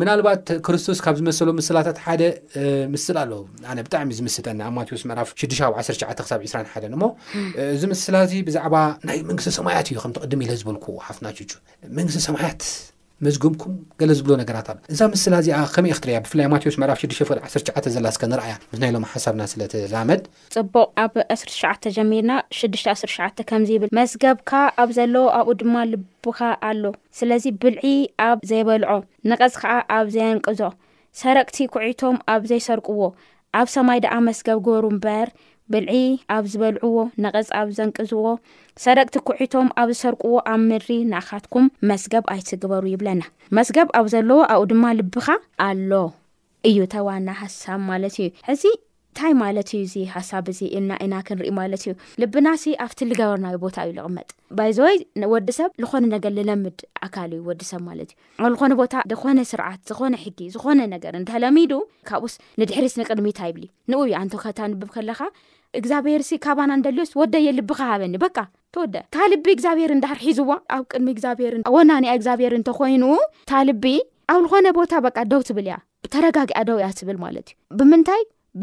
[0.00, 2.22] ምናልባት ክርስቶስ ካብ ዝመሰሉ ምስላታት ሓደ
[2.94, 3.32] ምስል ኣለ
[3.72, 5.98] ኣነ ብጣዕሚእ ዝምስጠኒ ኣብ ማቴዎስ ምዕራፍ 6ኣ 1ሸ
[6.30, 7.10] ሳብ 2 1ን ሞ
[7.74, 8.74] እዚ ምስላእዙ ብዛዕባ
[9.10, 11.50] ናይ መንግስቲ ሰማያት እዩ ከምትቕድም ኢለ ዝብልኩ ሓፍናችቹ
[12.00, 12.60] መንግስቲ ሰማያት
[13.26, 17.88] መዝግብኩም ገለ ዝብሎ ነገራት ኣሎ እዛ ምስስላ እዚኣ ከመይ ክትርያ ብፍላይ ማቴዎስ መዕራፍ 6ዱል 1ሸ
[17.94, 20.22] ዘላስከ ንርአ እያ ምስ ናሎም ሓሳብና ስለተዛመድ
[20.54, 24.50] ጽቡቅ ኣብ 1ስሸዓ ጀሚርና 6ዱሽተ 1ሸዓ ከምዚ ይብል መስገብካ
[24.84, 26.38] ኣብ ዘለዎ ኣብኡ ድማ ልብካ
[26.70, 26.82] ኣሎ
[27.18, 27.84] ስለዚ ብልዒ
[28.28, 28.90] ኣብ ዘይበልዖ
[29.32, 30.60] ነቀዝ ከዓ ኣብ ዘየንቅዞ
[31.22, 33.00] ሰረቅቲ ኩዒቶም ኣብ ዘይሰርቅዎ
[33.60, 35.28] ኣብ ሰማይ ደኣ መስገብ ግበሩ እምበር
[35.72, 35.96] ብልዒ
[36.36, 38.22] ኣብ ዝበልዕዎ ነቐፅ ኣብ ዘንቅዝዎ
[38.84, 43.20] ሰደቅቲ ኩዕቶም ኣብ ዝሰርቅዎ ኣብ ምሪ ንኣኻትኩም መስገብ ኣይስግበሩ ይብለና
[43.58, 45.26] መስገብ ኣብ ዘለዎ ኣብኡ ድማ ልብኻ
[45.68, 45.90] ኣሎ
[46.70, 48.62] እዩ ተዋና ሃሳብ ማለት እዩ እዚ
[49.18, 53.76] ታይ ማለት እዩ እዚ ሓሳብ እዚ ኢልና ኢና ክንርኢ ማለት እዩ ልብናሲ ኣብቲ ልገበርናዊ ቦታ
[53.86, 54.28] እዩ ልቕመጥ
[54.68, 54.96] ይ ዘወይ
[55.34, 58.10] ወዲሰብ ዝኾነ ነገር ዝለምድ ኣካ ዩወዲሰብማዩኣብ
[59.10, 61.04] ዝኾቦታስዓዝጊዝነገተስንድ
[65.90, 68.84] ድሚብግኣብሔርናደዮስወደየልቢሃኒወ
[69.34, 71.38] ልቢ ግዚኣብሄር ዳሃርሒዝዎ ኣብ ቅድሚ ግብሔ
[71.90, 73.04] ናኣ ግዚኣብሄር እንተኮይኑ
[73.70, 73.84] ልቢ
[74.34, 74.92] ኣብ ዝኾነ ቦታ
[75.32, 77.16] ደው ትብል ያ ብተደደው እያብል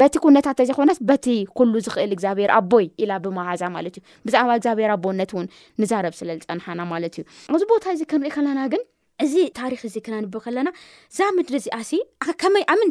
[0.00, 1.26] በቲ ኩነታት ተዘይኮነስ በቲ
[1.58, 5.46] ኩሉ ዝኽእል እግዚኣብሔር ኣቦይ ኢላ ብመሃዛ ማለት ዩ ብዛዕባ እግዚብሔር ኣቦነት እውን
[5.82, 7.22] ንዛረብ ስለዝፀንሓና ማለት እዩ
[7.52, 8.82] ኣብዚ ቦታ እዚ ክንሪኢ ከለና ግን
[9.24, 10.68] እዚ ታሪክዚ ክናንብብ ከለና
[11.16, 12.88] ዛ ምድሪ ዚኣይኣብምእ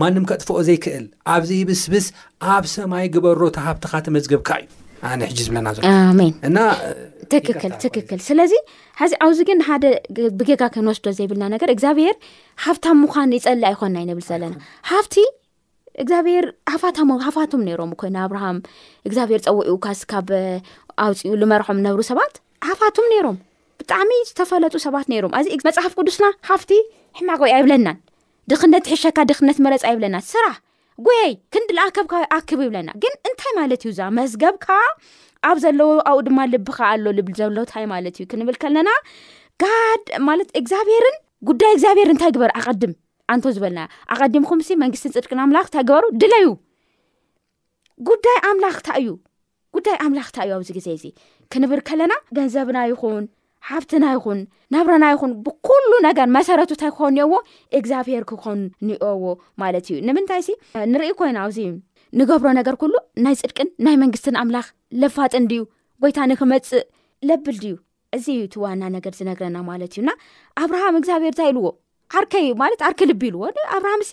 [0.03, 1.05] ማንም ከጥፍኦ ዘይክእል
[1.37, 2.07] ኣብዘይብስ ብስ
[2.55, 8.53] ኣብ ሰማይ ግበሮ ተሃብትካ ተመዝገብካ እዩ ነ ሕ ዝለና ሎእናትክክል ስለዚ
[9.11, 9.85] ዚ ኣብዚ ግን ሓደ
[10.41, 12.17] ብገጋ ክንወስዶ ዘይብልና ነገር እግዚኣብሄር
[12.65, 14.53] ሃፍታ ምኳን ይፀላእ ይኮና ይንብል ዘለና
[16.03, 16.45] እግዚኣብሄር
[16.83, 18.57] ፋቶሃፋቶም ነይሮም ኮይ ኣብርሃም
[19.09, 20.29] እግዚኣብሄር ፀዊዒኡ ካስ ካብ
[21.05, 22.35] ኣውፅኡ ልመርሖም ነብሩ ሰባት
[22.69, 23.37] ሃፋቶም ነይሮም
[23.81, 26.73] ብጣዕሚ ዝተፈለጡ ሰባት ነይሮም ኣዚ መፅሓፍ ቅዱስና ሓፍቲ
[27.19, 27.99] ሕማግዩ ይብለናን
[28.51, 30.57] ድኽነት ትሕሸካ ድኽነት መረፃ ይብለና ስራሕ
[31.07, 34.69] ጎይ ክንድልኣ ከብካ ኣኪቡ ይብለና ግን እንታይ ማለት እዩ እዛ መዝገብ ካ
[35.51, 38.91] ኣብ ዘለዉ ኣብኡ ድማ ልቢካ ኣሎ ልብ ዘሎንታይ ማለት እዩ ክንብል ከለና
[39.65, 41.17] ጋድ ማለት እግዚኣብሄርን
[41.51, 42.93] ጉዳይ እግዚኣብሔር እንታይ ግበር ኣቀድም
[43.37, 43.81] እንቶ ዝበልና
[44.15, 46.47] ኣቀዲምኩም ሲ መንግስትን ፅድቅን ኣምላኽ ተግበሩ ድለዩ
[48.09, 49.09] ጉዳይ ኣምላኽ ታ እዩ
[49.77, 51.05] ጉዳይ ኣምላኽ እታ እዩ ኣብዚ ግዜ እዚ
[51.53, 53.25] ክንብር ከለና ገንዘብና ይኹን
[53.69, 54.39] ሓብትና ይኹን
[54.75, 57.33] ነብረና ይኹን ብኩሉ ነገር መሰረቱ እንታይ ክኾኤዎ
[57.79, 59.23] እግዚኣብሄር ክኾን ንኦዎ
[59.63, 60.53] ማለት እዩ ንምንታይ ዚ
[60.93, 61.59] ንርኢ ኮይና ኣብዚ
[62.21, 62.95] ንገብሮ ነገር ኩሉ
[63.27, 64.67] ናይ ፅድቅን ናይ መንግስትን ኣምላኽ
[65.03, 65.61] ለፋጥን ድዩ
[66.05, 66.85] ጎይታ ንክመፅእ
[67.31, 67.75] ለብል ድዩ
[68.17, 70.11] እዚ እዩ ቲዋና ነገር ዝነግረና ማለት እዩና
[70.65, 71.67] ኣብርሃም እግዚኣብሄር ታ ኢልዎ
[72.19, 73.45] ዓርከ ማለት ኣርኪ ልቢሉዎ
[73.77, 74.09] ኣብርሃም እ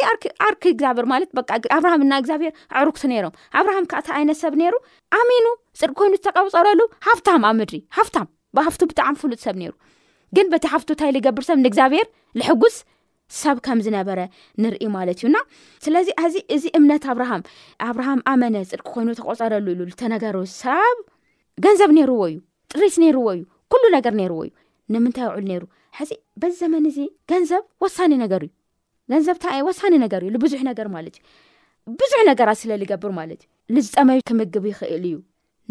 [0.47, 1.29] ኣርኪ እግዚኣብሔር ማለት
[1.77, 4.75] ኣብርሃም እና እግዚኣብሔር ዕሩክቲ ነይሮም ኣብርሃም ካኣታ ዓይነት ሰብ ነይሩ
[5.19, 5.45] ኣሚኑ
[5.79, 9.73] ፅድቂ ኮይኑ ዝተቀፀረሉ ሃፍታም ኣብ ምድሪ ሃፍታም ብሃፍቱ ብጣዕሚ ፍሉጥ ሰብ ነይሩ
[10.37, 12.07] ግን በቲ ሃፍቱ እንታይ ዝገብር ሰብ ንእግዚኣብሔር
[12.39, 12.75] ዝሕጉስ
[13.41, 14.19] ሰብ ከም ዝነበረ
[14.63, 15.37] ንርኢ ማለት እዩና
[15.85, 17.41] ስለዚ እዚ እዚ እምነት ኣብርሃም
[17.87, 20.97] ኣብርሃም ኣመነ ፅድቂ ኮይኑ ተቆፀረሉ ኢሉ ዝተነገር ሰብ
[21.65, 22.37] ገንዘብ ነይርዎ እዩ
[22.73, 24.51] ጥሪስ ነይርዎ እዩ ኩሉ ነገር ነርዎ እዩ
[24.93, 25.63] ንምንታይ ውዕሉ ነይሩ
[25.97, 26.99] ሕዚ በዚ ዘመን እዚ
[27.31, 28.51] ገንዘብ ወሳኒ ነገር እዩ
[29.11, 31.23] ገንዘብታ ወሳኒ ነገር እዩ ንብዙሕ ነገር ማለት እዩ
[32.01, 35.15] ብዙሕ ነገራት ስለ ዝገብር ማለት እዩ ንዝፀመዩ ክምግብ ይኽእል እዩ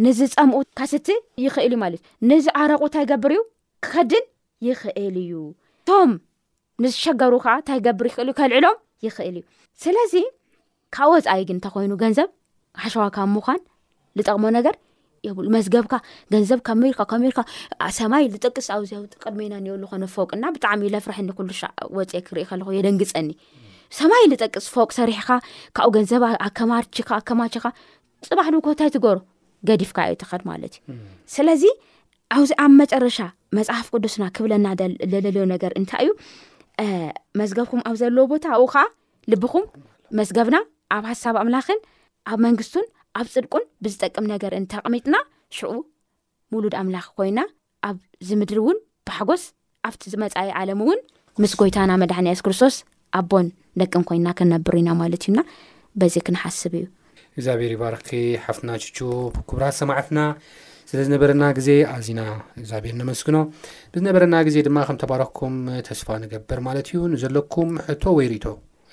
[0.07, 1.09] ንዝፀምኡ ካስቲ
[1.45, 3.41] ይኽእል እዩ ማለት እዩ ንዚዓረቁ እንታይ ገብር እዩ
[3.87, 4.25] ክኸድን
[4.69, 5.31] ይክእል እዩ
[5.83, 6.13] እቶም
[6.85, 9.45] ንዝሸገሩ ከዓ እንታይ ገብር ይኽእል እዩ ከልዕሎም ይኽእል እዩ
[9.85, 10.15] ስለዚ
[10.97, 12.29] ካብኡ ወፃኢ ግን ተኮይኑ ገንዘብ
[12.83, 13.61] ሓሸዋ ካብ ምኳን
[14.19, 14.75] ዝጠቕሞ ነገር
[15.27, 15.95] የብሉ መዝገብካ
[16.35, 17.39] ገንዘብ ከመርካ ከምርካ
[17.99, 21.61] ሰማይ ዝጠቅስ ኣብዚው ቅድሜና ንየብሉ ኮነ ፎቅና ብጣዕሚ ለፍርሕኒ ኩሉሻ
[21.99, 23.29] ወፅ ክርኢ ከለኹ የደንግፀኒ
[23.99, 25.29] ሰማይ ዝጠቅስ ፎቅ ሰሪሕካ
[25.77, 26.73] ካብብኡ ገንዘብ ኣከማ
[27.19, 27.65] ኣከማቺካ
[28.29, 29.19] ፅባሕ ንኮታይ ትገሮ
[29.69, 30.99] ገዲፍካ እዩ ተኸድ ማለት እዩ
[31.35, 31.63] ስለዚ
[32.37, 33.19] ኣብዚ ኣብ መጨረሻ
[33.57, 34.67] መፅሓፍ ቅዱስና ክብለና
[35.13, 36.11] ዘደለዩ ነገር እንታይ እዩ
[37.41, 38.85] መዝገብኩም ኣብ ዘለዎ ቦታ ኣብኡ ከዓ
[39.33, 39.65] ልብኹም
[40.19, 40.57] መስገብና
[40.97, 41.79] ኣብ ሃሳብ ኣምላኽን
[42.33, 42.87] ኣብ መንግስቱን
[43.21, 45.17] ኣብ ፅድቁን ብዝጠቅም ነገር እንተቕሚጥና
[45.57, 45.69] ሽዑ
[46.53, 47.41] ምሉድ ኣምላኽ ኮይና
[47.89, 47.97] ኣብ
[48.29, 49.43] ዝምድሪ እውን ብሓጎስ
[49.89, 51.01] ኣብቲ ዝመፃኢ ዓለም እውን
[51.43, 52.77] ምስ ጎይታና መድሕ ንእስ ክርስቶስ
[53.19, 53.47] ኣቦን
[53.81, 55.41] ደቅን ኮይና ክንነብር ኢና ማለት እዩና
[56.01, 56.85] በዚ ክንሓስብ እዩ
[57.37, 58.09] እግዚኣብሔር ይባርኪ
[58.45, 58.99] ሓፍትና ችቹ
[59.49, 60.21] ክቡራት ሰማዕትና
[60.91, 62.21] ስለ ዝነበረና ግዜ ኣዚና
[62.61, 63.37] እግዚኣብኤር ንመስግኖ
[63.95, 65.57] ብዝነበረና ግዜ ድማ ከም ተባረክኩም
[65.89, 68.47] ተስፋ ንገብር ማለት እዩ ንዘለኩም ሕቶ ወይ ርእቶ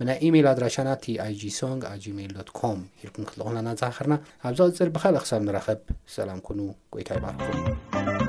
[0.00, 4.14] ብናይ ኢሜል ኣድራሻና ቲ ኣይg ሶንግ ኣ gሜል ኮም ኢልኩም ክትልና ናዘሃኽርና
[4.46, 5.80] ኣብ ዚ ቕፅር ብካልእ ክሳብ ንራኸብ
[6.18, 6.58] ሰላም ኩኑ
[6.96, 8.25] ጎይታ ይቓርኩም